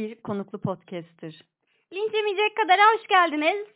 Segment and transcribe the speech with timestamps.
[0.00, 1.44] Bir konuklu podcast'tir.
[1.92, 3.68] Linç yemeyecek kadar hoş geldiniz.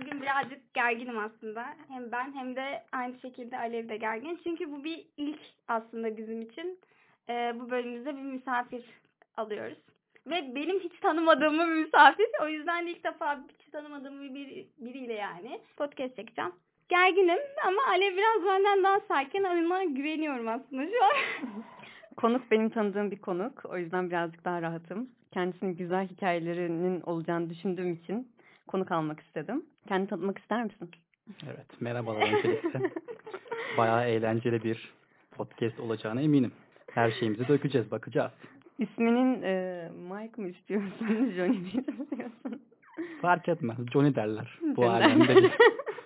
[0.00, 1.66] Bugün birazcık gerginim aslında.
[1.88, 4.40] Hem ben hem de aynı şekilde Alev de gergin.
[4.44, 6.80] Çünkü bu bir ilk aslında bizim için.
[7.28, 8.84] Ee, bu bölümümüzde bir misafir
[9.36, 9.78] alıyoruz.
[10.26, 12.28] Ve benim hiç tanımadığım bir misafir.
[12.42, 16.52] O yüzden de ilk defa hiç tanımadığım bir, biriyle yani podcast çekeceğim.
[16.88, 19.44] Gerginim ama Alev biraz benden daha sakin.
[19.44, 21.12] Ona güveniyorum aslında şu an.
[22.16, 23.62] Konuk benim tanıdığım bir konuk.
[23.64, 25.08] O yüzden birazcık daha rahatım.
[25.30, 28.28] Kendisinin güzel hikayelerinin olacağını düşündüğüm için
[28.66, 29.62] konuk almak istedim.
[29.88, 30.90] Kendini tanıtmak ister misin?
[31.46, 32.80] Evet, merhabalar öncelikle.
[33.78, 34.92] Bayağı eğlenceli bir
[35.30, 36.52] podcast olacağına eminim.
[36.90, 38.32] Her şeyimizi dökeceğiz, bakacağız.
[38.78, 41.06] İsminin e, Mike mı istiyorsun,
[41.36, 42.62] Johnny mi istiyorsun?
[43.22, 44.58] Fark etmez, Johnny derler.
[44.76, 45.50] Bu alemde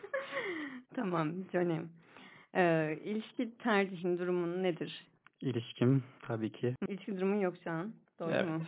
[0.94, 1.80] tamam, Johnny.
[2.54, 5.06] E, ilişki tercihin durumun nedir?
[5.40, 6.74] İlişkim tabii ki.
[6.88, 7.92] İlişki durumun yok şu an.
[8.20, 8.48] Doğru evet.
[8.48, 8.60] mu?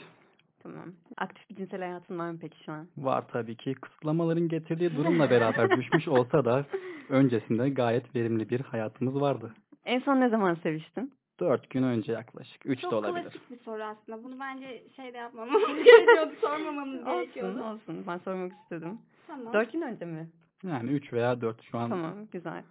[0.63, 0.93] Tamam.
[1.17, 2.89] Aktif bir cinsel hayatın var mı peki şu an?
[2.99, 3.75] Var tabii ki.
[3.75, 6.65] Kısıtlamaların getirdiği durumla beraber düşmüş olsa da
[7.09, 9.55] öncesinde gayet verimli bir hayatımız vardı.
[9.85, 11.13] En son ne zaman seviştin?
[11.41, 12.67] Dört gün önce yaklaşık.
[12.67, 13.23] Üç Çok de olabilir.
[13.31, 14.25] klasik bir soru aslında.
[14.25, 17.65] Bunu bence şeyde yapmamamız gerekiyordu, sormamamız Olsun gerekiyordu.
[17.65, 18.05] olsun.
[18.07, 18.99] Ben sormak istedim.
[19.27, 19.53] Tamam.
[19.53, 20.29] Dört gün önce mi?
[20.65, 21.89] Yani üç veya dört şu an.
[21.91, 22.63] Tamam güzel.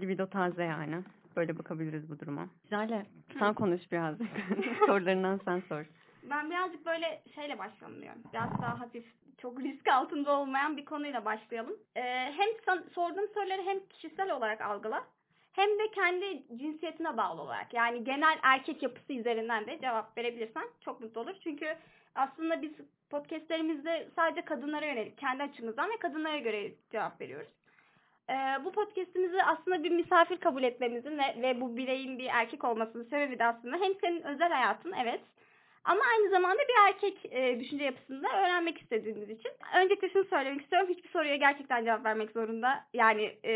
[0.00, 1.02] Libido taze yani.
[1.36, 2.48] Böyle bakabiliriz bu duruma.
[2.70, 3.06] Jale
[3.38, 4.28] sen konuş birazcık.
[4.86, 5.84] Sorularından sen sor.
[6.22, 8.22] Ben birazcık böyle şeyle başlayalım diyorum.
[8.32, 9.04] Biraz daha hafif,
[9.38, 11.76] çok risk altında olmayan bir konuyla başlayalım.
[11.96, 15.04] Ee, hem sorduğum soruları hem kişisel olarak algıla
[15.52, 17.74] hem de kendi cinsiyetine bağlı olarak.
[17.74, 21.34] Yani genel erkek yapısı üzerinden de cevap verebilirsen çok mutlu olur.
[21.44, 21.76] Çünkü
[22.14, 22.72] aslında biz
[23.10, 27.48] podcastlerimizde sadece kadınlara yönelik, kendi açımızdan ve kadınlara göre cevap veriyoruz.
[28.32, 33.04] Ee, bu podcastimizi aslında bir misafir kabul etmemizin ve, ve bu bireyin bir erkek olmasının
[33.04, 35.20] sebebi de aslında hem senin özel hayatın evet
[35.84, 39.50] ama aynı zamanda bir erkek e, düşünce yapısında öğrenmek istediğiniz için.
[39.76, 40.88] Öncelikle şunu söylemek istiyorum.
[40.90, 42.84] Hiçbir soruya gerçekten cevap vermek zorunda.
[42.94, 43.52] Yani e,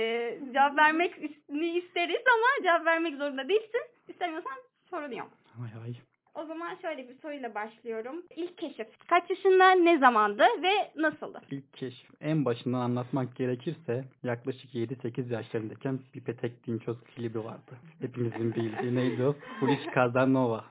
[0.53, 3.81] cevap vermek is- isteriz ama cevap vermek zorunda değilsin.
[4.09, 4.59] İstemiyorsan
[4.91, 5.29] sorun yok.
[5.63, 5.95] Ay ay.
[6.37, 8.23] O zaman şöyle bir soruyla başlıyorum.
[8.37, 8.87] İlk keşif.
[9.09, 11.41] Kaç yaşında, ne zamandı ve nasıldı?
[11.51, 12.11] İlk keşif.
[12.21, 17.73] En başından anlatmak gerekirse yaklaşık 7-8 yaşlarındayken bir Petek Dinçoz klibi vardı.
[18.01, 19.35] Hepimizin bildiği neydi o?
[19.61, 20.65] Polis Kazanova.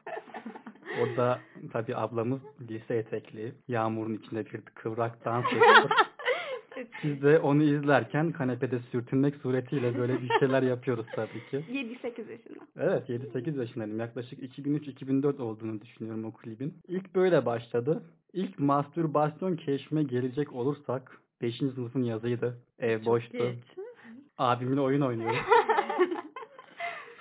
[1.02, 1.40] Orada
[1.74, 5.90] tabii ablamız lise etekli, yağmurun içinde bir kıvrak dans ediyor.
[7.04, 11.58] Biz de onu izlerken kanepede sürtünmek suretiyle böyle bir şeyler yapıyoruz tabii ki.
[12.04, 12.66] 7-8 yaşında.
[12.78, 14.00] Evet 7-8 yaşındayım.
[14.00, 16.74] Yaklaşık 2003-2004 olduğunu düşünüyorum o klibin.
[16.88, 18.04] İlk böyle başladı.
[18.34, 21.58] İlk mastürbasyon keşfime gelecek olursak 5.
[21.58, 22.58] sınıfın yazıydı.
[22.80, 23.38] Ev boştu.
[23.38, 23.64] Geç.
[24.38, 25.38] Abimle oyun oynuyoruz.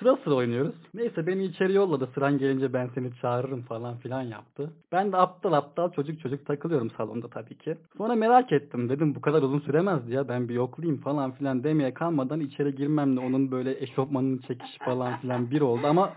[0.04, 0.74] Sıra sıra oynuyoruz.
[0.94, 2.08] Neyse beni içeri yolladı.
[2.14, 4.70] Sıran gelince ben seni çağırırım falan filan yaptı.
[4.92, 7.76] Ben de aptal aptal çocuk çocuk takılıyorum salonda tabii ki.
[7.96, 8.88] Sonra merak ettim.
[8.88, 10.28] Dedim bu kadar uzun süremezdi ya.
[10.28, 15.50] Ben bir yoklayayım falan filan demeye kalmadan içeri girmemle onun böyle eşofmanını çekiş falan filan
[15.50, 15.86] bir oldu.
[15.86, 16.12] Ama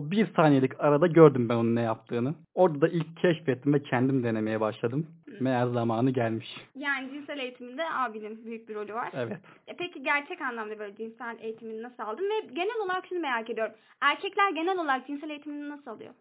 [0.00, 2.34] o bir saniyelik arada gördüm ben onun ne yaptığını.
[2.54, 5.06] Orada da ilk keşfettim ve kendim denemeye başladım.
[5.40, 6.48] Meğer zamanı gelmiş.
[6.74, 9.10] Yani cinsel eğitiminde abinin büyük bir rolü var.
[9.14, 9.38] Evet.
[9.66, 12.24] E Peki gerçek anlamda böyle cinsel eğitimini nasıl aldın?
[12.24, 13.74] Ve genel olarak şunu merak ediyorum.
[14.00, 16.14] Erkekler genel olarak cinsel eğitimini nasıl alıyor?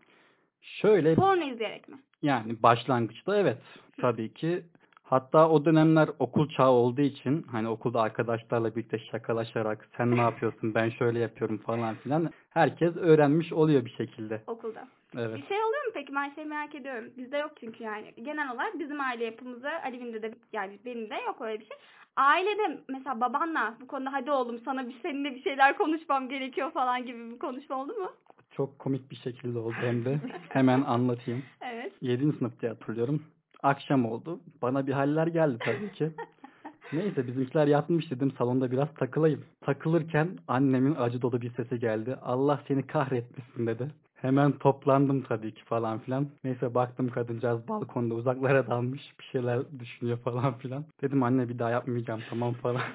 [0.62, 1.98] Şöyle Porno izleyerek mi?
[2.22, 3.58] Yani başlangıçta evet
[4.02, 4.64] tabii ki.
[5.10, 10.76] Hatta o dönemler okul çağı olduğu için hani okulda arkadaşlarla birlikte şakalaşarak sen ne yapıyorsun
[10.76, 14.42] ben şöyle yapıyorum falan filan herkes öğrenmiş oluyor bir şekilde.
[14.48, 14.88] Okulda.
[15.18, 15.36] Evet.
[15.38, 16.16] Bir şey oluyor mu peki?
[16.16, 17.06] Ben şey merak ediyorum.
[17.18, 18.14] Bizde yok çünkü yani.
[18.24, 21.78] Genel olarak bizim aile yapımızda Alev'in de yani benim de yok öyle bir şey.
[22.16, 27.06] Ailede mesela babanla bu konuda hadi oğlum sana bir seninle bir şeyler konuşmam gerekiyor falan
[27.06, 28.12] gibi bir konuşma oldu mu?
[28.52, 30.20] Çok komik bir şekilde oldu hem de.
[30.50, 31.44] Hemen anlatayım.
[31.62, 31.94] Evet.
[32.02, 32.32] 7.
[32.38, 33.24] sınıf diye hatırlıyorum.
[33.64, 34.40] Akşam oldu.
[34.62, 36.12] Bana bir haller geldi tabii ki.
[36.94, 39.46] Neyse bizimkiler yatmış dedim salonda biraz takılayım.
[39.62, 42.16] Takılırken annemin acı dolu bir sesi geldi.
[42.22, 43.92] Allah seni kahretmesin dedi.
[44.16, 46.28] Hemen toplandım tabii ki falan filan.
[46.44, 50.86] Neyse baktım kadıncağız balkonda uzaklara dalmış bir şeyler düşünüyor falan filan.
[51.02, 52.82] Dedim anne bir daha yapmayacağım tamam falan.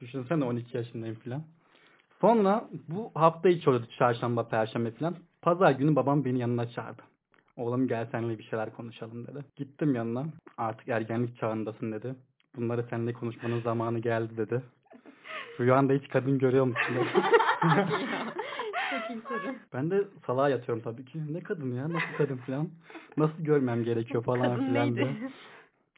[0.00, 1.42] Düşünsene 12 yaşındayım filan.
[2.20, 5.16] Sonra bu hafta içi oluyordu çarşamba, perşembe filan.
[5.42, 7.02] Pazar günü babam beni yanına çağırdı.
[7.56, 9.44] Oğlum gel seninle bir şeyler konuşalım dedi.
[9.56, 10.26] Gittim yanına.
[10.58, 12.14] Artık ergenlik çağındasın dedi.
[12.56, 14.62] Bunları seninle konuşmanın zamanı geldi dedi.
[15.60, 17.08] Rüyanda hiç kadın görüyor musun dedi.
[18.90, 19.54] Çok iyi soru.
[19.72, 21.32] Ben de salağa yatıyorum tabii ki.
[21.34, 22.68] Ne kadın ya nasıl kadın falan.
[23.16, 24.96] Nasıl görmem gerekiyor falan Kadın filan neydi?
[24.96, 25.30] diye.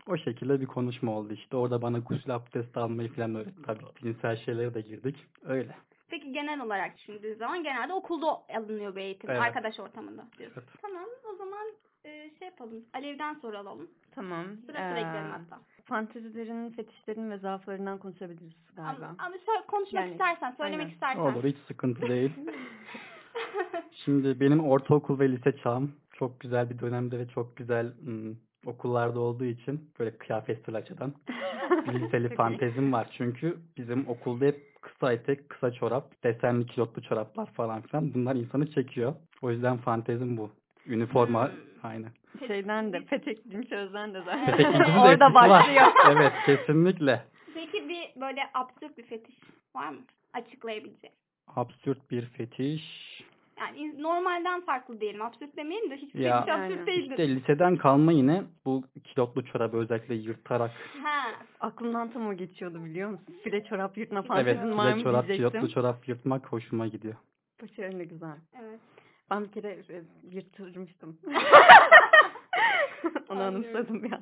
[0.07, 1.57] O şekilde bir konuşma oldu işte.
[1.57, 3.63] Orada bana gusül abdesti almayı falan öğretti.
[3.67, 5.17] Tabii cinsel şeylere de girdik.
[5.47, 5.75] Öyle.
[6.11, 8.27] Peki genel olarak düşündüğün zaman genelde okulda
[8.57, 9.31] alınıyor bu eğitim.
[9.31, 9.41] Evet.
[9.43, 10.63] Arkadaş ortamında diyorsun.
[10.67, 10.79] Evet.
[10.83, 11.67] Tamam o zaman
[12.05, 12.85] e, şey yapalım.
[12.95, 13.89] Alev'den soru alalım.
[14.15, 14.45] Tamam.
[14.67, 15.59] Sıra sıra Ee, ekleyelim hatta.
[15.85, 19.05] Fantezilerin, fetişlerin ve zaaflarından konuşabiliriz galiba.
[19.07, 20.93] Ama, ama söyle- konuşmak Yani, istersen, söylemek aynen.
[20.95, 21.21] istersen.
[21.21, 22.33] Olur hiç sıkıntı değil.
[24.05, 29.21] Şimdi benim ortaokul ve lise çağım çok güzel bir dönemde ve çok güzel ım, okullarda
[29.21, 31.15] olduğu için böyle kıyafetsel açıdan
[31.89, 33.09] liseli fantezim var.
[33.19, 38.71] Çünkü bizim okulda hep kısa etek, kısa çorap, desenli kilotlu çoraplar falan filan bunlar insanı
[38.71, 39.15] çekiyor.
[39.43, 40.51] O yüzden fantezim bu.
[40.87, 41.55] Üniforma Hmm.
[41.83, 42.11] aynen.
[42.47, 43.39] Şeyden de, petek
[43.69, 44.75] çözden de zaten.
[45.03, 45.87] Orada başlıyor.
[46.11, 47.23] evet kesinlikle.
[47.55, 49.37] Peki bir böyle absürt bir fetiş
[49.75, 50.01] var mı?
[50.33, 51.15] Açıklayabileceğin.
[51.57, 53.23] Absürt bir fetiş.
[53.61, 55.23] Yani normalden farklı diyelim.
[55.23, 56.87] Absürt demeyelim de hiçbir Ya, fetiş absürt aynen.
[56.87, 57.11] değildir.
[57.11, 60.71] İşte liseden kalma yine bu kilotlu çorabı özellikle yırtarak
[61.03, 61.31] Ha.
[61.61, 63.35] Aklımdan tam o geçiyordu biliyor musun?
[63.45, 65.51] File çorap yırtma Evet, fantezin var mı file çorap, diyecektim.
[65.61, 67.15] kilotlu çorap yırtmak hoşuma gidiyor.
[67.63, 68.37] Başarılı güzel.
[68.63, 68.81] Evet.
[69.31, 71.19] Ben bir kere e, yırtırmıştım.
[73.29, 74.21] Onu anımsadım ya.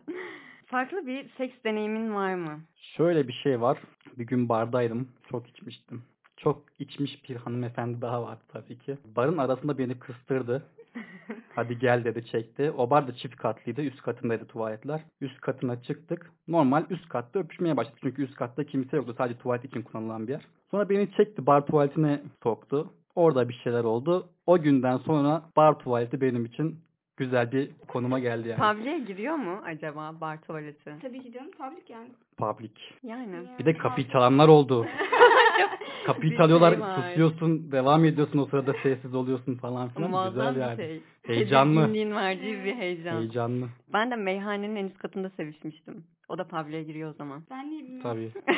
[0.67, 2.61] Farklı bir seks deneyimin var mı?
[2.97, 3.79] Şöyle bir şey var.
[4.19, 5.09] Bir gün bardaydım.
[5.31, 6.03] Çok içmiştim.
[6.37, 8.99] Çok içmiş bir hanımefendi daha vardı tabii ki.
[9.17, 10.63] Barın arasında beni kıstırdı.
[11.55, 12.73] Hadi gel dedi çekti.
[12.77, 13.83] O bar da çift katlıydı.
[13.83, 15.01] Üst katındaydı tuvaletler.
[15.21, 16.31] Üst katına çıktık.
[16.49, 17.99] Normal üst katta öpüşmeye başladık.
[18.03, 19.15] Çünkü üst katta kimse yoktu.
[19.19, 20.43] Sadece tuvalet için kullanılan bir yer.
[20.71, 21.47] Sonra beni çekti.
[21.47, 22.93] Bar tuvaletine soktu.
[23.15, 24.29] Orada bir şeyler oldu.
[24.47, 26.81] O günden sonra bar tuvaleti benim için
[27.17, 28.75] güzel bir konuma geldi yani.
[28.75, 30.95] Public'e giriyor mu acaba bar tuvaleti?
[31.03, 31.51] Tabii ki canım.
[31.51, 32.09] Public yani.
[32.37, 32.73] Public.
[33.03, 33.49] Yani.
[33.59, 34.87] Bir de kapıyı çalanlar oldu.
[36.07, 40.11] Kapıyı çalıyorlar, susuyorsun, devam ediyorsun o sırada sessiz oluyorsun falan filan.
[40.11, 40.77] Muazzam Güzel bir yani.
[40.77, 41.03] şey.
[41.23, 41.75] Heyecanlı.
[41.81, 43.21] Tedirginliğin verdiği bir heyecan.
[43.21, 43.69] Heyecanlı.
[43.93, 46.05] Ben de meyhanenin en üst katında sevişmiştim.
[46.29, 47.43] O da public'e giriyor o zaman.
[47.51, 48.03] Ben niye bilmiyorum.
[48.03, 48.57] Tabii.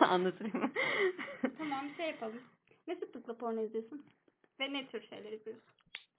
[0.00, 0.52] Anlatayım?
[1.58, 2.40] Tamam bir şey yapalım.
[2.88, 4.02] Ne sıklıkla porno izliyorsun?
[4.60, 5.64] Ve ne tür şeyler izliyorsun?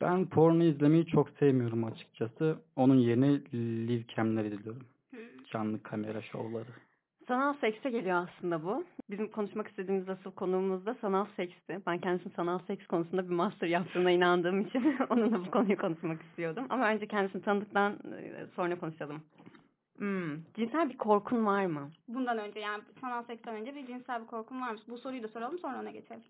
[0.02, 2.58] Ben porno izlemeyi çok sevmiyorum açıkçası.
[2.76, 3.32] Onun yerine
[3.88, 4.84] live cam'ler izliyorum.
[5.10, 5.20] Hmm.
[5.52, 6.70] Canlı kamera şovları.
[7.28, 8.84] Sanal sekse geliyor aslında bu.
[9.10, 11.80] Bizim konuşmak istediğimiz asıl konuğumuz da sanal seksti.
[11.88, 16.66] Ben kendisinin sanal seks konusunda bir master yaptığına inandığım için onunla bu konuyu konuşmak istiyordum.
[16.70, 19.22] Ama önce kendisini tanıdıktan e, sonra konuşalım.
[19.98, 21.90] Hmm, cinsel bir korkun var mı?
[22.08, 24.78] Bundan önce yani sanal seksten önce bir cinsel bir korkun var mı?
[24.88, 26.24] Bu soruyu da soralım sonra ona geçelim.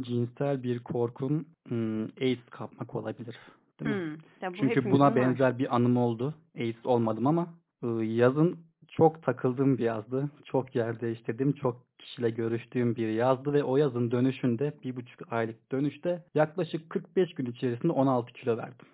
[0.00, 3.36] Cinsel bir korkum hmm, AIDS kapmak olabilir.
[3.80, 4.02] Değil mi?
[4.02, 5.16] Hmm, ya bu Çünkü buna var.
[5.16, 6.34] benzer bir anım oldu.
[6.58, 7.46] AIDS olmadım ama
[7.84, 8.65] ıı, yazın
[8.96, 10.30] çok takıldığım bir yazdı.
[10.44, 11.52] Çok yer değiştirdim.
[11.52, 17.34] Çok kişiyle görüştüğüm bir yazdı ve o yazın dönüşünde bir buçuk aylık dönüşte yaklaşık 45
[17.34, 18.86] gün içerisinde 16 kilo verdim.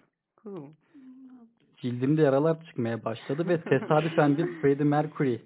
[0.42, 0.70] Cool.
[1.76, 5.38] Cildimde yaralar çıkmaya başladı ve tesadüfen bir Freddie Mercury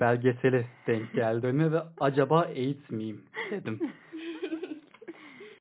[0.00, 3.78] belgeseli denk geldi önüme ve acaba AIDS miyim dedim.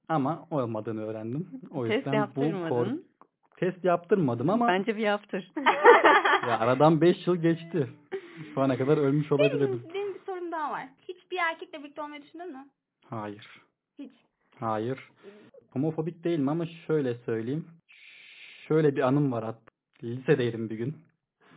[0.10, 1.48] Ama olmadığını öğrendim.
[1.72, 3.06] O Test yüzden bu yaptırmadın.
[3.58, 5.52] test yaptırmadım ama Bence bir yaptır.
[6.48, 7.88] ya aradan 5 yıl geçti.
[8.54, 9.68] Şu ana kadar ölmüş olabilirdim.
[9.84, 10.88] benim, benim bir sorum daha var.
[11.08, 12.66] Hiç bir erkekle birlikte olmayı düşündün mü?
[13.10, 13.62] Hayır.
[14.00, 14.12] Hiç.
[14.60, 15.10] Hayır.
[15.70, 17.66] Homofobik değilim ama şöyle söyleyeyim.
[18.68, 19.72] Şöyle bir anım var hatta.
[20.04, 20.98] Lisedeydim bir gün.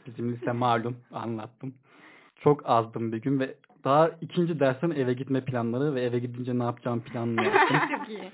[0.06, 1.74] Bizim lise malum anlattım.
[2.36, 6.62] Çok azdım bir gün ve daha ikinci dersten eve gitme planları ve eve gidince ne
[6.62, 7.76] yapacağım planını yaptım.
[7.98, 8.30] Çok iyi.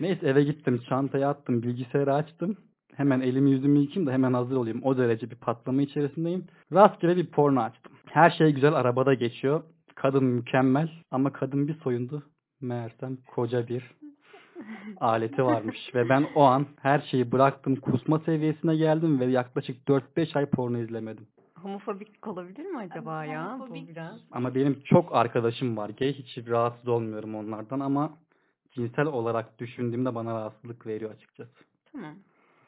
[0.00, 2.56] Neyse eve gittim, çantayı attım, bilgisayarı açtım.
[2.94, 4.80] Hemen elimi yüzümü yıkayayım da hemen hazır olayım.
[4.82, 6.46] O derece bir patlama içerisindeyim.
[6.72, 7.87] Rastgele bir porno açtım.
[8.10, 9.62] Her şey güzel arabada geçiyor.
[9.94, 12.22] Kadın mükemmel ama kadın bir soyundu.
[12.60, 13.90] Meğersem koca bir
[15.00, 15.94] aleti varmış.
[15.94, 17.76] ve ben o an her şeyi bıraktım.
[17.76, 21.26] Kusma seviyesine geldim ve yaklaşık 4-5 ay porno izlemedim.
[21.62, 23.44] Homofobik olabilir mi acaba ya?
[23.44, 23.88] Bu Homofobik.
[23.88, 24.20] biraz.
[24.32, 26.12] Ama benim çok arkadaşım var gay.
[26.12, 28.10] Hiç rahatsız olmuyorum onlardan ama
[28.70, 31.50] cinsel olarak düşündüğümde bana rahatsızlık veriyor açıkçası.
[31.92, 32.14] Tamam.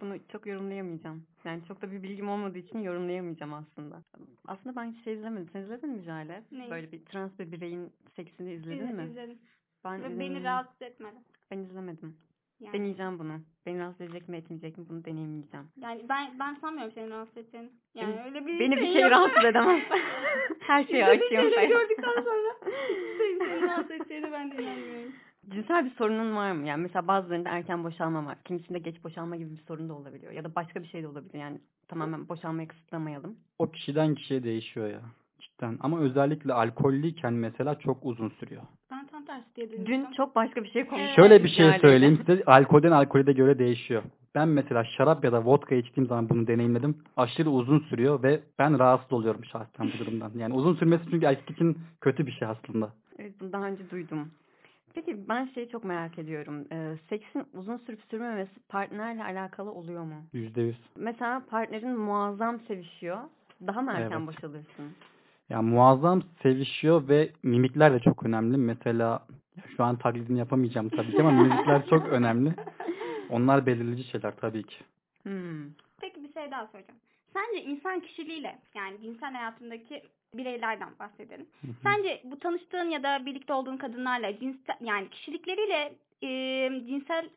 [0.01, 1.27] Bunu çok yorumlayamayacağım.
[1.45, 4.03] Yani çok da bir bilgim olmadığı için yorumlayamayacağım aslında.
[4.47, 5.49] Aslında ben şey izlemedim.
[5.53, 6.43] Sen izledin mi Jale?
[6.53, 6.71] Neyi?
[6.71, 9.11] Böyle bir trans bir bireyin seksini izledin İzledim, mi?
[9.11, 9.39] izledim.
[9.85, 11.17] Ben, Ve beni rahatsız etmedi.
[11.51, 12.17] Ben izlemedim.
[12.61, 13.41] Yani, Deneyeceğim bunu.
[13.67, 15.67] Beni rahatsız edecek mi etmeyecek mi bunu deneyimleyeceğim.
[15.77, 17.71] yani ben ben sanmıyorum seni rahatsız edeceğini.
[17.95, 19.11] Yani Beni- öyle bir Beni bir şey şey yok.
[19.11, 19.83] rahatsız edemez.
[20.61, 21.51] Her şeyi açıyorum.
[21.51, 22.55] şeyleri gördükten sonra
[23.19, 25.13] seni, seni rahatsız edeceğine ben de inanmıyorum.
[25.61, 26.67] Cinsel bir sorunun var mı?
[26.67, 28.39] Yani mesela bazılarında erken boşalma var.
[28.45, 30.33] Kimisinde geç boşalma gibi bir sorun da olabiliyor.
[30.33, 31.39] Ya da başka bir şey de olabilir.
[31.39, 33.37] Yani tamamen boşalmayı kısıtlamayalım.
[33.59, 35.01] O kişiden kişiye değişiyor ya.
[35.41, 35.79] Cidden.
[35.81, 38.63] Ama özellikle alkollüyken mesela çok uzun sürüyor.
[38.91, 39.87] Ben tam tersi diye.
[39.87, 41.15] Dün çok başka bir şey konuştuk.
[41.17, 42.43] Şöyle bir şey söyleyeyim size.
[42.47, 44.03] Alkolden alkole de göre değişiyor.
[44.35, 46.99] Ben mesela şarap ya da vodka içtiğim zaman bunu deneyimledim.
[47.17, 50.33] Aşırı uzun sürüyor ve ben rahatsız oluyorum şahsen bu durumdan.
[50.37, 52.93] Yani uzun sürmesi çünkü erkek için kötü bir şey aslında.
[53.19, 54.31] Evet bunu daha önce duydum.
[54.95, 56.67] Peki ben şeyi çok merak ediyorum.
[56.73, 60.23] Ee, seksin uzun sürüp sürmemesi partnerle alakalı oluyor mu?
[60.33, 60.77] Yüzde yüz.
[60.97, 63.19] Mesela partnerin muazzam sevişiyor.
[63.67, 64.27] Daha mı erken Evet.
[64.29, 64.93] boşalırsın?
[65.49, 68.57] Ya muazzam sevişiyor ve mimikler de çok önemli.
[68.57, 69.27] Mesela
[69.77, 72.55] şu an taklidini yapamayacağım tabii ki ama mimikler çok önemli.
[73.31, 74.77] Onlar belirleyici şeyler tabii ki.
[75.23, 75.65] Hmm.
[76.01, 77.01] Peki bir şey daha soracağım.
[77.33, 80.03] Sence insan kişiliğiyle yani cinsel hayatındaki
[80.35, 81.47] bireylerden bahsedelim.
[81.61, 81.73] Hı hı.
[81.83, 86.29] Sence bu tanıştığın ya da birlikte olduğun kadınlarla cinsel yani kişilikleriyle e,
[86.87, 87.29] cinsel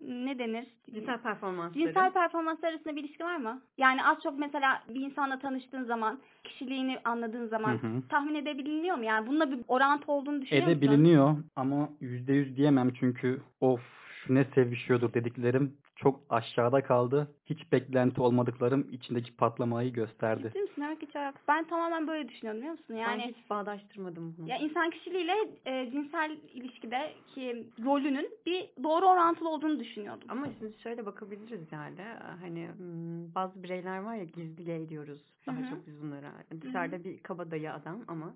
[0.00, 0.66] ne denir?
[0.94, 1.84] Cinsel performansları.
[1.84, 3.62] Cinsel performanslar arasında bir ilişki var mı?
[3.78, 8.02] Yani az çok mesela bir insanla tanıştığın zaman, kişiliğini anladığın zaman Hı hı.
[8.08, 9.04] tahmin edebiliniyor mu?
[9.04, 10.78] Yani bununla bir orantı olduğunu düşünüyor musun?
[10.78, 13.80] Edebiliniyor ama yüzde yüz diyemem çünkü of
[14.26, 17.28] şu ne sevişiyordur dediklerim çok aşağıda kaldı.
[17.46, 20.42] Hiç beklenti olmadıklarım içindeki patlamayı gösterdi.
[20.48, 20.82] Ciddi misin?
[20.86, 22.94] Evet, hiç alakası- Ben tamamen böyle düşünüyorum biliyor musun?
[22.94, 24.48] Yani Ben hiç bağdaştırmadım bunu.
[24.48, 25.34] Ya insan kişiliğiyle
[25.66, 30.28] e, cinsel ilişkideki rolünün bir doğru orantılı olduğunu düşünüyordum.
[30.28, 31.96] Ama şimdi şöyle bakabiliriz yani.
[32.40, 35.20] Hani hmm, bazı bireyler var ya gizli gay diyoruz.
[35.46, 35.70] Daha Hı hı.
[35.70, 36.32] çok biz bunlara.
[36.60, 38.34] Dışarıda bir kabadayı adam ama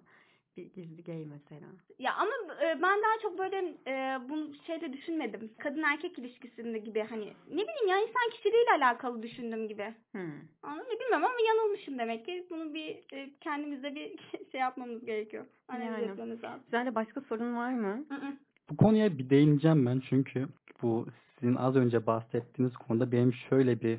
[0.57, 1.67] bir gizli gay mesela.
[1.99, 2.33] Ya ama
[2.63, 5.51] e, ben daha çok böyle e, bunu şeyde düşünmedim.
[5.59, 9.95] Kadın erkek ilişkisinde gibi hani ne bileyim ya insan kişiliğiyle alakalı düşündüm gibi.
[10.13, 10.33] Hmm.
[10.63, 11.01] Anladın mı?
[11.01, 12.47] Bilmiyorum ama yanılmışım demek ki.
[12.51, 14.19] Bunu bir e, kendimize bir
[14.53, 15.45] şey yapmamız gerekiyor.
[15.69, 16.05] Analiz Yani.
[16.05, 16.63] etmemiz lazım.
[16.65, 18.05] Güzel başka sorun var mı?
[18.09, 18.33] Hı hı.
[18.71, 20.47] Bu konuya bir değineceğim ben çünkü
[20.83, 21.07] bu
[21.39, 23.99] sizin az önce bahsettiğiniz konuda benim şöyle bir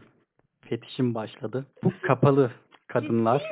[0.62, 1.66] fetişim başladı.
[1.84, 2.52] Bu kapalı
[2.88, 3.44] kadınlar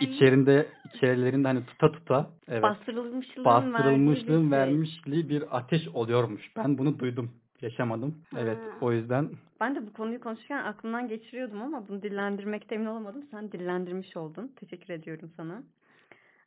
[0.00, 4.50] içerinde içerilerinde hani tuta tuta evet Bastırılmışlığın bastırılmışlığın şey.
[4.50, 6.56] vermişliği bir ateş oluyormuş.
[6.56, 7.30] Ben bunu duydum.
[7.60, 8.14] Yaşamadım.
[8.38, 8.58] Evet.
[8.58, 8.62] Ha.
[8.80, 13.24] O yüzden Ben de bu konuyu konuşurken aklımdan geçiriyordum ama bunu dillendirmekte emin olamadım.
[13.30, 14.52] Sen dillendirmiş oldun.
[14.60, 15.62] Teşekkür ediyorum sana.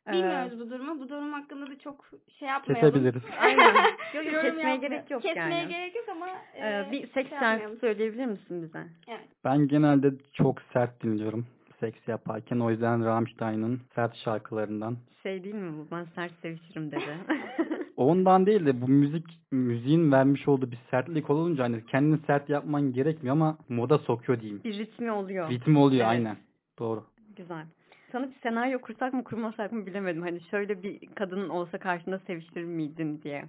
[0.08, 1.00] Ee, Bilmiyoruz bu durumu.
[1.00, 2.90] Bu durum hakkında da çok şey yapmayalım.
[2.90, 3.22] kesebiliriz.
[3.40, 3.74] Aynen.
[4.14, 5.68] Yok, kesmeye gerek yok Kesmeye yani.
[5.68, 8.84] gerek yok ama Ee, e, bir seks şey şarkısı söyleyebilir misin bize?
[9.08, 9.28] Evet.
[9.44, 11.46] Ben genelde çok sert dinliyorum
[11.80, 12.60] seks yaparken.
[12.60, 14.96] O yüzden Rammstein'ın sert şarkılarından.
[15.22, 15.86] Şey değil mi bu?
[15.96, 17.16] Ben sert sevişirim dedi.
[17.96, 22.92] Ondan değil de bu müzik müziğin vermiş olduğu bir sertlik olunca hani kendini sert yapman
[22.92, 24.60] gerekmiyor ama moda sokuyor diyeyim.
[24.64, 25.50] bir ritmi oluyor.
[25.50, 26.10] Ritim oluyor Evet.
[26.10, 26.36] aynen.
[26.78, 27.04] Doğru.
[27.36, 27.64] Güzel.
[28.12, 30.22] Sana bir senaryo kursak mı kurmasak mı bilemedim.
[30.22, 33.44] Hani şöyle bir kadın olsa karşında seviştirir miydin diye.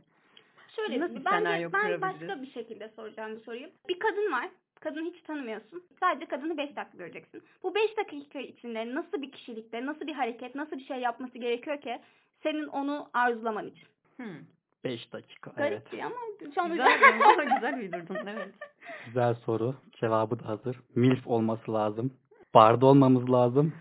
[0.75, 2.01] Şöyle Nasıl bir bence senaryo ben kurabiliriz?
[2.29, 3.67] başka bir şekilde soracağım bu soruyu.
[3.89, 4.49] Bir kadın var.
[4.81, 5.83] Kadını hiç tanımıyorsun.
[5.99, 7.43] Sadece kadını 5 dakika göreceksin.
[7.63, 11.81] Bu 5 dakika içinde nasıl bir kişilikte, nasıl bir hareket, nasıl bir şey yapması gerekiyor
[11.81, 11.99] ki
[12.43, 13.87] senin onu arzulaman için?
[14.17, 14.35] Hmm.
[14.83, 15.51] 5 dakika.
[15.51, 16.03] Garip Evet.
[16.05, 16.15] ama
[16.55, 16.85] şu an Güzel,
[17.25, 18.15] ama güzel uydurdun.
[18.27, 18.49] Evet.
[19.05, 19.75] Güzel soru.
[19.99, 20.77] Cevabı da hazır.
[20.95, 22.13] MILF olması lazım.
[22.53, 23.73] Barda olmamız lazım.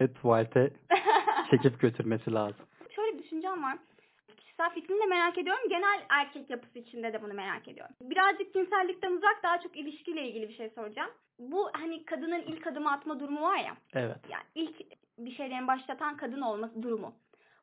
[0.00, 0.70] Ve tuvalete
[1.50, 2.66] çekip götürmesi lazım.
[2.96, 3.78] Şöyle bir düşüncem var.
[4.60, 5.62] Kişisel fikrini de merak ediyorum.
[5.68, 7.94] Genel erkek yapısı içinde de bunu merak ediyorum.
[8.02, 11.10] Birazcık cinsellikten uzak daha çok ilişkiyle ilgili bir şey soracağım.
[11.38, 13.76] Bu hani kadının ilk adımı atma durumu var ya.
[13.94, 14.16] Evet.
[14.30, 14.76] Yani ilk
[15.18, 17.12] bir şeylerin başlatan kadın olması durumu.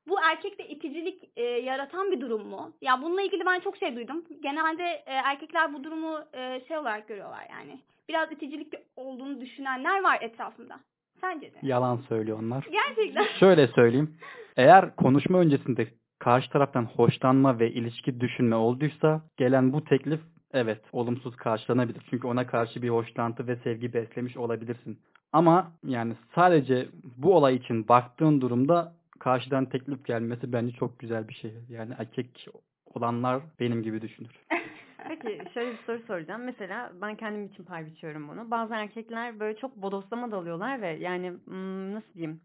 [0.07, 2.73] Bu erkekte iticilik e, yaratan bir durum mu?
[2.81, 4.25] Ya bununla ilgili ben çok şey duydum.
[4.41, 7.79] Genelde e, erkekler bu durumu e, şey olarak görüyorlar yani.
[8.09, 10.79] Biraz iticilik olduğunu düşünenler var etrafında.
[11.21, 11.57] Sence de?
[11.61, 12.67] Yalan söylüyor onlar.
[12.71, 13.25] Gerçekten.
[13.39, 14.17] Şöyle söyleyeyim.
[14.57, 15.87] Eğer konuşma öncesinde
[16.27, 20.19] karşı taraftan hoşlanma ve ilişki düşünme olduysa gelen bu teklif
[20.53, 22.01] evet olumsuz karşılanabilir.
[22.09, 24.99] Çünkü ona karşı bir hoşlantı ve sevgi beslemiş olabilirsin.
[25.33, 31.33] Ama yani sadece bu olay için baktığın durumda karşıdan teklif gelmesi bence çok güzel bir
[31.33, 31.53] şey.
[31.69, 32.47] Yani erkek
[32.95, 34.31] olanlar benim gibi düşünür.
[35.07, 36.43] Peki şöyle bir soru soracağım.
[36.43, 38.51] Mesela ben kendim için pay biçiyorum bunu.
[38.51, 42.41] Bazı erkekler böyle çok bodoslama dalıyorlar ve yani hmm, nasıl diyeyim?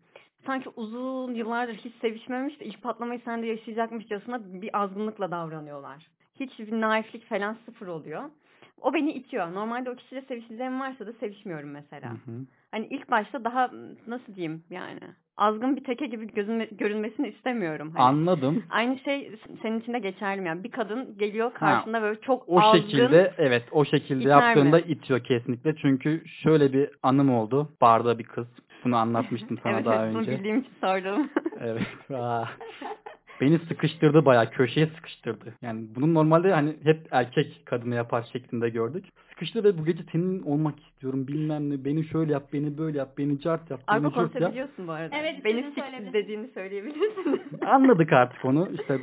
[0.47, 6.07] Sanki uzun yıllardır hiç sevişmemiş de ilk patlamayı sende yaşayacakmışçasına bir azgınlıkla davranıyorlar.
[6.41, 8.23] Hiç bir naiflik falan sıfır oluyor.
[8.81, 9.55] O beni itiyor.
[9.55, 12.11] Normalde o kişiyle sevişeceğim varsa da sevişmiyorum mesela.
[12.11, 12.47] Hı hı.
[12.71, 13.71] Hani ilk başta daha
[14.07, 15.01] nasıl diyeyim yani
[15.37, 17.93] azgın bir teke gibi gözünme, görünmesini istemiyorum.
[17.97, 18.65] Hani Anladım.
[18.71, 19.33] Aynı şey
[19.63, 20.49] senin için de geçerli mi?
[20.49, 22.81] Yani bir kadın geliyor karşında böyle çok O azgın.
[22.81, 24.43] şekilde evet o şekilde İter mi?
[24.45, 25.77] yaptığında itiyor kesinlikle.
[25.77, 27.73] Çünkü şöyle bir anım oldu.
[27.81, 28.47] Barda bir kız.
[28.85, 30.33] Bunu anlatmıştım sana evet, daha evet, bunu önce.
[30.33, 31.31] bildiğim için sordum.
[31.61, 31.83] Evet.
[32.15, 32.45] Aa.
[33.41, 35.55] Beni sıkıştırdı bayağı köşeye sıkıştırdı.
[35.63, 39.05] Yani bunu normalde hani hep erkek kadını yapar şeklinde gördük.
[39.31, 41.85] Sıkıştı ve bu gece senin olmak istiyorum bilmem ne.
[41.85, 44.33] Beni şöyle yap, beni böyle yap, beni cart yap, beni Argo cürt yap.
[44.33, 45.17] konuşabiliyorsun bu arada.
[45.21, 46.13] Evet, Beni söyledi.
[46.13, 47.41] dediğini söyleyebilirsin.
[47.67, 48.69] Anladık artık onu.
[48.81, 48.99] İşte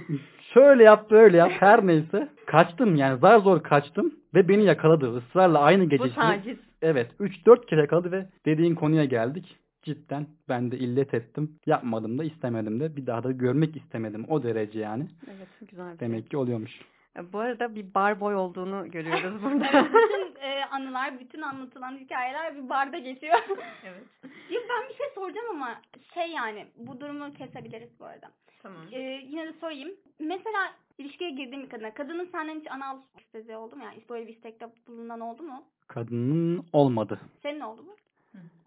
[0.54, 2.30] şöyle yap, böyle yap her neyse.
[2.46, 5.24] Kaçtım yani zar zor kaçtım ve beni yakaladı.
[5.30, 6.04] Israrla aynı gece.
[6.04, 6.58] bu taciz.
[6.82, 9.58] Evet 3-4 kere yakaladı ve dediğin konuya geldik.
[9.84, 11.60] Cidden ben de illet ettim.
[11.66, 12.96] Yapmadım da istemedim de.
[12.96, 15.08] Bir daha da görmek istemedim o derece yani.
[15.28, 15.94] Evet güzel.
[15.94, 16.08] bir şey.
[16.10, 16.72] Demek ki oluyormuş.
[17.18, 19.68] E, Bu arada bir bar boy olduğunu görüyoruz burada.
[19.74, 23.38] Evet, bütün e, anılar, bütün anlatılan hikayeler bir barda geçiyor.
[23.84, 24.04] evet.
[24.24, 25.82] Ya ben bir şey soracağım ama
[26.14, 28.32] şey yani bu durumu kesebiliriz bu arada.
[28.64, 28.82] Tamam.
[28.92, 29.90] Ee, yine de sorayım.
[30.20, 33.84] Mesela ilişkiye girdiğin bir kadına, kadının senden hiç anal istediği oldu mu?
[33.84, 35.64] Yani böyle bir istekte bulunan oldu mu?
[35.88, 37.20] Kadının olmadı.
[37.44, 37.92] Senin oldu mu?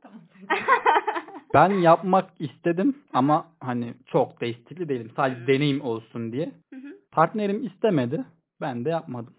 [0.02, 0.20] Tamam.
[1.54, 5.10] Ben yapmak istedim ama hani çok da istekli değilim.
[5.16, 6.46] Sadece deneyim olsun diye.
[6.46, 6.96] Hı hı.
[7.10, 8.24] Partnerim istemedi.
[8.60, 9.34] Ben de yapmadım.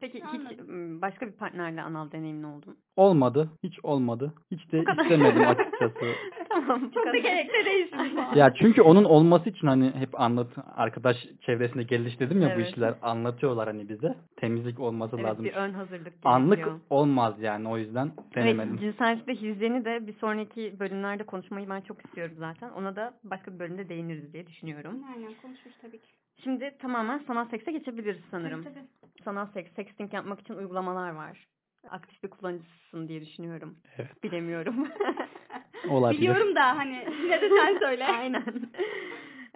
[0.00, 0.58] Peki hiç
[1.02, 2.76] başka bir partnerle anal deneyimin oldu mu?
[2.96, 3.50] Olmadı.
[3.62, 4.32] Hiç olmadı.
[4.50, 5.94] Hiç de Bu istemedim açıkçası.
[6.48, 6.82] tamam.
[6.82, 7.98] bu Çok da gerekli değilsin.
[8.34, 12.68] Ya çünkü onun olması için hani hep anlat arkadaş çevresinde geliştirdim ya bu Evet.
[12.68, 14.14] işler anlatıyorlar hani bize.
[14.36, 15.44] Temizlik olması Evet lazım.
[15.44, 16.80] bir ön hazırlık Anlık gerekiyor.
[16.90, 18.70] olmaz yani o yüzden denemedim.
[18.70, 22.70] Evet, cinsellikte hijyeni de bir sonraki bölümlerde konuşmayı ben çok istiyorum zaten.
[22.70, 24.94] Ona da başka bir bölümde değiniriz diye düşünüyorum.
[25.14, 26.08] Aynen konuşmuş tabii ki.
[26.44, 28.64] Şimdi tamamen sanal sekse geçebiliriz sanırım.
[28.64, 29.22] Tabii, tabii.
[29.24, 31.46] Sanal seks, sexting yapmak için uygulamalar var.
[31.90, 33.76] Aktif bir kullanıcısın diye düşünüyorum.
[33.98, 34.22] Evet.
[34.24, 34.88] Bilemiyorum.
[35.90, 36.20] Olabilir.
[36.20, 38.06] Biliyorum da hani yine de sen söyle.
[38.18, 38.70] Aynen.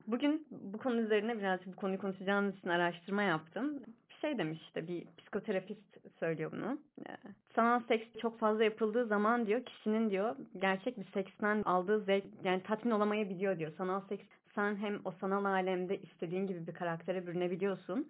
[0.06, 3.82] Bugün bu konu üzerine birazcık bu konuyu konuşacağımız için araştırma yaptım.
[4.10, 5.80] Bir şey demiş işte bir psikoterapist
[6.18, 6.78] söylüyor bunu.
[7.08, 7.16] Ee,
[7.54, 12.62] Sanal seks çok fazla yapıldığı zaman diyor kişinin diyor gerçek bir seksten aldığı zevk yani
[12.62, 13.72] tatmin olamayabiliyor diyor.
[13.78, 14.24] Sanal seks
[14.54, 18.08] sen hem o sanal alemde istediğin gibi bir karaktere bürünebiliyorsun.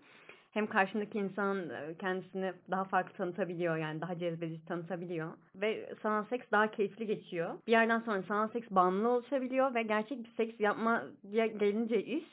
[0.51, 5.33] Hem karşındaki insan e, kendisini daha farklı tanıtabiliyor yani daha cezbedici tanıtabiliyor.
[5.55, 7.55] Ve sanal seks daha keyifli geçiyor.
[7.67, 12.25] Bir yerden sonra sanal seks bağımlı oluşabiliyor ve gerçek bir seks yapmaya gelince iş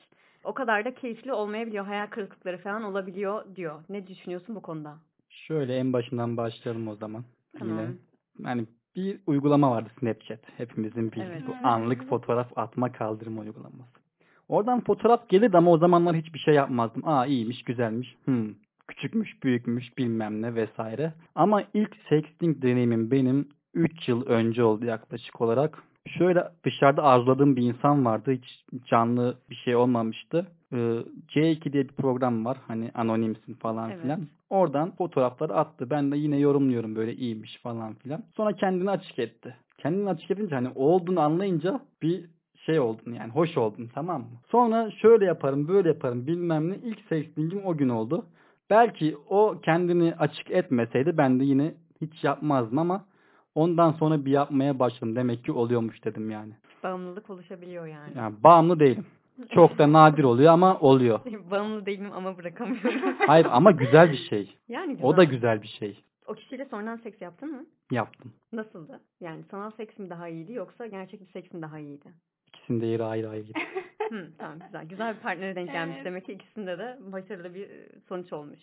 [0.44, 1.86] o kadar da keyifli olmayabiliyor.
[1.86, 3.84] Hayal kırıklıkları falan olabiliyor diyor.
[3.90, 4.98] Ne düşünüyorsun bu konuda?
[5.30, 7.24] Şöyle en başından başlayalım o zaman.
[7.60, 7.78] Tamam.
[7.80, 7.92] Yine.
[8.40, 8.66] Yani
[8.96, 10.40] bir uygulama vardı Snapchat.
[10.58, 11.44] Hepimizin bildiği Evet.
[11.48, 14.01] bu anlık fotoğraf atma kaldırma uygulaması.
[14.52, 17.08] Oradan fotoğraf gelirdi ama o zamanlar hiçbir şey yapmazdım.
[17.08, 18.16] Aa iyiymiş, güzelmiş.
[18.26, 18.48] Hmm,
[18.88, 21.14] küçükmüş, büyükmüş, bilmem ne vesaire.
[21.36, 25.84] Ama ilk sexting deneyimim benim 3 yıl önce oldu yaklaşık olarak.
[26.18, 28.32] Şöyle dışarıda arzuladığım bir insan vardı.
[28.32, 30.48] Hiç canlı bir şey olmamıştı.
[30.74, 30.78] Ee,
[31.28, 32.58] C2 diye bir program var.
[32.68, 34.02] Hani anonimsin falan Evet.
[34.02, 34.28] filan.
[34.50, 35.90] Oradan fotoğrafları attı.
[35.90, 38.24] Ben de yine yorumluyorum böyle iyiymiş falan filan.
[38.38, 39.56] Sonra kendini açık etti.
[39.78, 42.26] Kendini açık edince hani o olduğunu anlayınca bir
[42.66, 44.28] şey oldun yani hoş oldun tamam mı?
[44.50, 48.26] Sonra şöyle yaparım böyle yaparım bilmem ne ilk sextingim o gün oldu.
[48.70, 53.06] Belki o kendini açık etmeseydi ben de yine hiç yapmazdım ama
[53.56, 55.16] ondan sonra bir yapmaya başladım.
[55.16, 56.54] Demek ki oluyormuş dedim yani.
[56.84, 58.14] Bağımlılık oluşabiliyor yani.
[58.18, 59.06] Yani bağımlı değilim.
[59.50, 61.20] Çok da nadir oluyor ama oluyor.
[61.52, 63.16] Bağımlı değilim ama bırakamıyorum.
[63.28, 64.58] Hayır ama güzel bir şey.
[64.68, 65.06] Yani güzel.
[65.08, 66.04] O da güzel bir şey.
[66.28, 67.66] O kişiyle sonradan seks yaptın mı?
[67.92, 68.34] Yaptım.
[68.54, 69.00] Nasıldı?
[69.22, 72.14] Yani sanal seks mi daha iyiydi yoksa gerçek bir seks mi daha iyiydi?
[72.62, 73.46] İkisinin de yeri ayrı ayrı.
[74.10, 74.86] Hı, tamam güzel.
[74.86, 76.06] Güzel bir partnere denk gelmiş Evet.
[76.06, 77.70] demek ki ikisinde de başarılı bir
[78.10, 78.60] sonuç olmuş.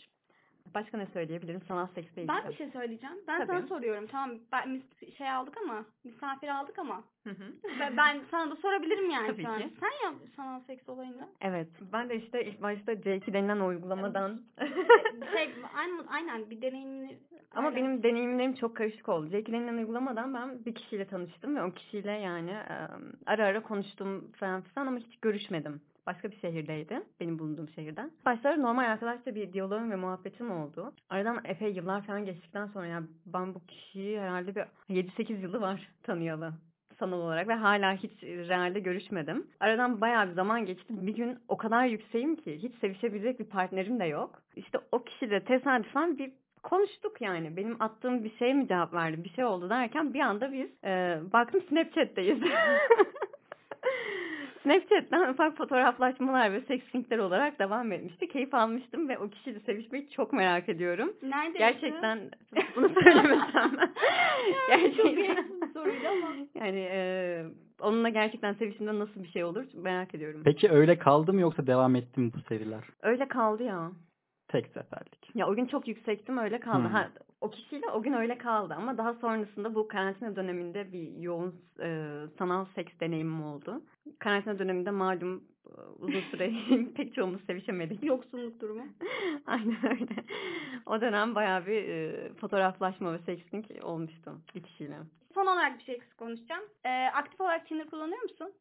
[0.75, 1.61] Başka ne söyleyebilirim
[1.95, 2.29] seksle ilgili?
[2.29, 3.17] Ben bir şey söyleyeceğim.
[3.29, 3.47] Ben Tabii.
[3.47, 4.07] sana soruyorum.
[4.07, 7.45] Tamam ben mis- şey aldık ama misafir aldık ama Hı hı.
[7.81, 9.59] ben, ben sana da sorabilirim yani Tabii şu an.
[9.59, 9.71] ki.
[9.81, 11.29] Sen yap sanal seks olayını.
[11.41, 11.69] Evet.
[11.93, 14.43] Ben de işte ilk başta C2 denilen uygulamadan
[15.33, 17.19] şey aynen, aynen bir deneyimini
[17.55, 17.77] Ama Aynen.
[17.83, 19.27] benim deneyimlerim çok karışık oldu.
[19.31, 22.57] C2 denilen uygulamadan ben bir kişiyle tanıştım ve o kişiyle yani
[23.27, 25.81] ara ara konuştum falan filan ama hiç görüşmedim.
[26.09, 27.01] Başka bir şehirdeydi.
[27.21, 28.11] Benim bulunduğum şehirden.
[28.25, 30.93] Başlarda normal arkadaşça bir diyalogum ve muhabbetim oldu.
[31.11, 35.89] Aradan epey yıllar falan geçtikten sonra yani ben bu kişiyi herhalde bir 7-8 yılı var
[36.03, 36.53] tanıyalı
[36.99, 39.47] sanal olarak ve hala hiç realde görüşmedim.
[39.61, 40.87] Aradan bayağı bir zaman geçti.
[40.89, 44.43] Bir gün o kadar yükseğim ki hiç sevişebilecek bir partnerim de yok.
[44.57, 47.57] İşte o kişiyle tesadüfen bir konuştuk yani.
[47.57, 49.25] Benim attığım bir şey mi cevap verdi?
[49.25, 52.39] Bir şey oldu derken bir anda biz e, baktım Snapchat'teyiz.
[54.69, 58.29] Snapchat'ten ufak fotoğraflaşmalar ve sextingler olarak devam etmişti.
[58.29, 61.13] Keyif almıştım ve o kişiyle sevişmeyi çok merak ediyorum.
[61.23, 61.59] Nerede?
[61.59, 62.19] Gerçekten
[62.77, 63.73] bunu söylemesem.
[64.71, 65.69] Yani çok gerçekten.
[65.75, 66.35] soruydu ama.
[66.55, 67.43] Yani e,
[67.81, 70.43] onunla gerçekten sevişimde nasıl bir şey olur merak ediyorum.
[70.45, 72.85] Peki öyle kaldı mı yoksa devam etti mi bu seriler?
[73.03, 73.91] Öyle kaldı ya.
[74.49, 75.31] Tek seferlik.
[75.35, 76.85] Ya o gün çok yüksektim öyle kaldı.
[76.85, 76.93] Hmm.
[76.93, 77.09] Ha,
[77.41, 82.09] o kişiyle o gün öyle kaldı ama daha sonrasında bu karantina döneminde bir yoğun e,
[82.39, 83.83] sanal seks deneyimim oldu.
[84.19, 86.53] Karantina döneminde malum e, uzun süre
[86.97, 88.05] pek çoğumuz sevişemedik.
[88.05, 88.83] Yoksunluk durumu.
[89.47, 90.25] Aynen öyle.
[90.87, 94.97] O dönem bayağı bir e, fotoğraflaşma ve sexting olmuştu bir kişiyle.
[95.35, 96.65] Son olarak bir şey konuşacağım.
[96.85, 98.53] Ee, aktif olarak Tinder kullanıyor musun?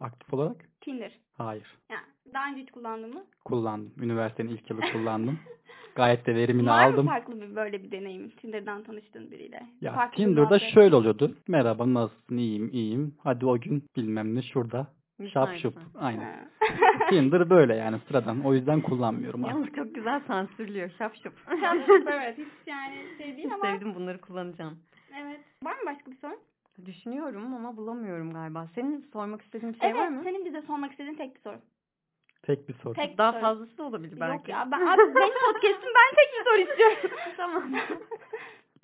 [0.00, 0.56] Aktif olarak?
[0.80, 1.12] Tinder.
[1.38, 1.66] Hayır.
[1.90, 2.04] Yani
[2.34, 3.24] daha önce hiç kullandın mı?
[3.44, 3.92] Kullandım.
[4.04, 5.38] Üniversitenin ilk yılı kullandım.
[5.96, 7.04] Gayet de verimini Var aldım.
[7.04, 8.30] mı farklı bir böyle bir deneyim?
[8.30, 9.62] Tinder'dan tanıştığın biriyle.
[9.80, 11.34] Ya Farklı Tinder'da şöyle oluyordu.
[11.48, 12.36] Merhaba nasılsın?
[12.36, 13.14] İyiyim, iyiyim.
[13.24, 14.86] Hadi o gün bilmem ne şurada.
[15.32, 15.74] Şap şup.
[15.94, 16.48] Aynen.
[17.10, 18.40] Tinder böyle yani sıradan.
[18.44, 19.56] O yüzden kullanmıyorum artık.
[19.58, 20.90] Yalnız çok güzel sansürlüyor.
[20.98, 21.32] Şap şup.
[21.60, 24.78] Şapşup, evet hiç yani şey değil ama sevdim bunları kullanacağım.
[25.22, 25.40] evet.
[25.62, 26.36] Var mı başka bir soru?
[26.84, 28.66] Düşünüyorum ama bulamıyorum galiba.
[28.74, 30.20] Senin sormak istediğin bir şey evet var mı?
[30.24, 31.56] senin bize sormak istediğin tek bir soru.
[32.42, 32.94] Tek bir soru.
[32.94, 33.40] Tek Daha soru.
[33.40, 34.36] fazlası da olabilir belki.
[34.36, 37.18] Yok ya ben abi benim podcast'im ben tek bir soru istiyorum.
[37.36, 37.62] tamam.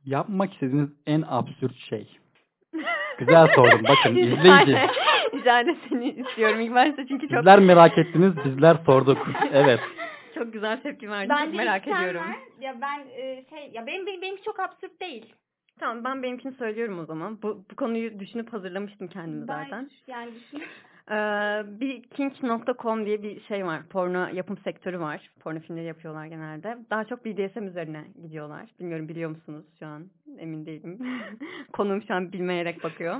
[0.04, 2.18] Yapmak istediğiniz en absürt şey.
[3.18, 3.80] Güzel sordum.
[3.88, 4.78] Bakın izleyici.
[5.32, 9.18] İcade seni istiyorum ilk başta çünkü çok Sizler merak ettiniz, bizler sorduk.
[9.52, 9.80] Evet.
[10.34, 11.28] çok güzel tepki verdin.
[11.28, 12.20] Bence çok merak ediyorum.
[12.28, 12.36] ver.
[12.60, 15.34] Ya ben e, şey ya benim, benim benimki çok absürt değil.
[15.78, 17.42] Tamam ben benimkini söylüyorum o zaman.
[17.42, 19.90] Bu, bu konuyu düşünüp hazırlamıştım kendimi Ben zaten.
[20.06, 20.62] yani düşün.
[21.10, 21.14] Ee,
[21.80, 23.82] bir kink.com diye bir şey var.
[23.90, 25.30] Porno yapım sektörü var.
[25.40, 26.78] Porno filmleri yapıyorlar genelde.
[26.90, 28.68] Daha çok BDSM üzerine gidiyorlar.
[28.80, 30.06] Bilmiyorum biliyor musunuz şu an?
[30.38, 30.98] Emin değilim.
[31.72, 33.16] Konuğum şu an bilmeyerek bakıyor.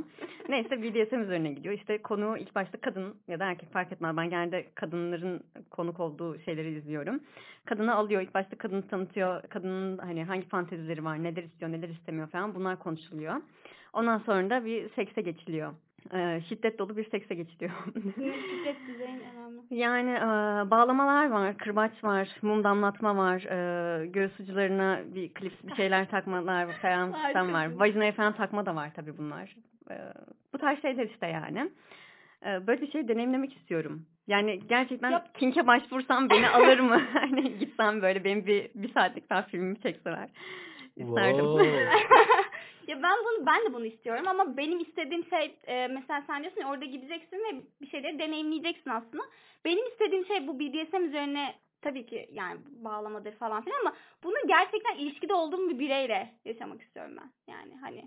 [0.49, 1.75] Neyse BDSM üzerine gidiyor.
[1.75, 4.17] İşte konu ilk başta kadın ya da erkek fark etmez.
[4.17, 5.41] Ben genelde kadınların
[5.71, 7.21] konuk olduğu şeyleri izliyorum.
[7.65, 8.23] Kadını alıyor.
[8.23, 9.43] ilk başta kadını tanıtıyor.
[9.43, 13.35] Kadının hani hangi fantezileri var, neler istiyor, neler istemiyor falan bunlar konuşuluyor.
[13.93, 15.73] Ondan sonra da bir sekse geçiliyor.
[16.49, 17.71] Şiddet dolu bir sekse geçiliyor.
[17.95, 19.61] Şiddet düzeyin önemli.
[19.71, 25.75] yani e, bağlamalar var, kırbaç var, mum damlatma var, e, göğüs ucularına bir klip bir
[25.75, 27.73] şeyler takmalar falan falan var.
[27.77, 29.57] Vajinaya falan takma da var tabii bunlar.
[29.91, 29.95] E,
[30.53, 31.71] bu tarz şeyler işte yani.
[32.47, 34.07] E, böyle bir şey deneyimlemek istiyorum.
[34.27, 35.35] Yani gerçekten Yap.
[35.39, 37.03] Kink'e başvursam beni alır mı?
[37.13, 40.29] Hani gitsem böyle benim bir, bir saatlik daha filmimi çekseler.
[40.97, 41.45] İsterdim.
[42.89, 46.61] Ya ben bunu ben de bunu istiyorum ama benim istediğim şey e, mesela sen diyorsun
[46.61, 49.23] ya orada gideceksin ve bir şeyleri deneyimleyeceksin aslında.
[49.65, 53.93] Benim istediğim şey bu BDSM üzerine tabii ki yani bağlamadır falan filan ama
[54.25, 57.53] bunu gerçekten ilişkide olduğum bir bireyle yaşamak istiyorum ben.
[57.53, 58.05] Yani hani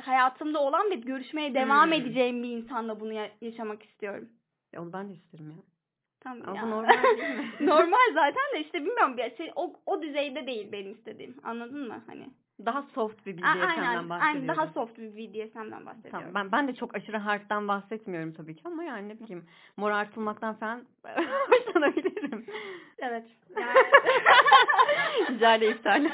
[0.00, 1.92] hayatımda olan ve görüşmeye devam Hmm.
[1.92, 4.28] edeceğim bir insanla bunu ya- yaşamak istiyorum.
[4.72, 5.56] Ya Onu ben de isterim ya.
[6.20, 6.66] Tamam Ama ya.
[6.66, 7.50] normal değil mi?
[7.60, 11.36] normal zaten de işte bilmiyorum bir şey o, o düzeyde değil benim istediğim.
[11.42, 12.02] Anladın mı?
[12.06, 12.26] Hani
[12.66, 14.20] Daha soft bir BDSM'den bahsediyorum.
[14.20, 16.10] aynen daha soft bir BDSM'den bahsediyorum.
[16.10, 19.44] Tamam, ben, ben de çok aşırı hard'dan bahsetmiyorum tabii ki ama yani ne bileyim
[19.76, 20.84] morartılmaktan falan
[21.48, 22.46] hoşlanabilirim.
[22.98, 23.24] Evet.
[23.56, 23.74] Yani...
[25.30, 26.04] Ricale iptal.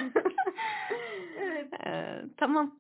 [1.39, 1.69] evet.
[1.87, 2.75] Ee, tamam.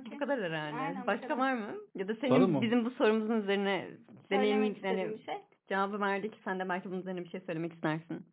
[0.00, 0.12] okey.
[0.12, 0.76] Bu kadar herhalde.
[0.76, 1.38] Aynen, Başka kadar.
[1.38, 1.74] var mı?
[1.94, 3.88] Ya da senin bizim bu sorumuzun üzerine
[4.22, 4.74] istediğim yani
[5.10, 5.34] bir şey.
[5.68, 6.34] cevabı verdik.
[6.44, 8.26] Sen de belki bunun üzerine bir şey söylemek istersin.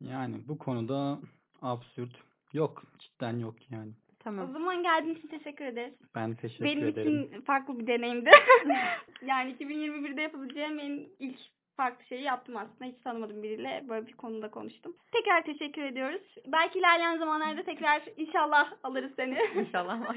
[0.00, 1.18] Yani bu konuda
[1.62, 2.16] absürt
[2.52, 2.82] yok.
[2.98, 3.92] Cidden yok yani.
[4.26, 4.52] O Tamam.
[4.52, 5.94] zaman geldiğin için teşekkür ederiz.
[6.14, 7.22] Ben teşekkür Benim ederim.
[7.22, 8.30] için farklı bir deneyimdi.
[9.26, 11.38] yani 2021'de yapabileceğim en ilk
[11.76, 12.84] farklı şeyi yaptım aslında.
[12.84, 14.96] Hiç tanımadığım biriyle böyle bir konuda konuştum.
[15.12, 16.22] Tekrar teşekkür ediyoruz.
[16.46, 19.38] Belki ilerleyen zamanlarda tekrar inşallah alırız seni.
[19.54, 20.00] İnşallah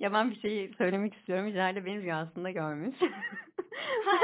[0.00, 1.50] ya ben bir şeyi söylemek istiyorum.
[1.50, 2.96] Jale beni rüyasında görmüş.
[4.04, 4.16] Ha,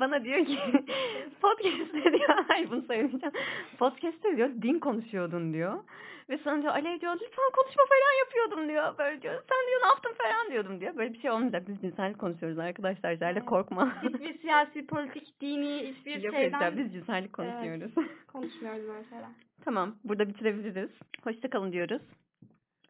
[0.00, 0.58] Bana diyor ki
[1.42, 3.34] podcast'te diyor hayır bunu söylemeyeceğim.
[3.78, 5.84] Podcast'te diyor din konuşuyordun diyor.
[6.30, 8.98] Ve sonra diyor Alev diyor lütfen konuşma falan yapıyordum diyor.
[8.98, 10.96] Böyle diyor sen diyor ne yaptın falan diyordum diyor.
[10.96, 13.16] Böyle bir şey olmayacak biz cinsellik konuşuyoruz arkadaşlar.
[13.16, 13.44] Jale Evet.
[13.48, 14.02] korkma.
[14.02, 17.92] hiçbir siyasi, politik, dini hiçbir Yok şeyden Ece, biz cinsellik konuşuyoruz.
[18.32, 19.28] konuşmuyoruz böyle şeyler.
[19.64, 20.90] tamam burada bitirebiliriz.
[21.24, 22.02] Hoşça kalın diyoruz.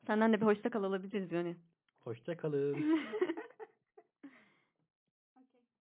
[0.07, 1.57] Senden de bir hoşça kal alabiliriz yani.
[2.05, 3.01] Hoşça kalın.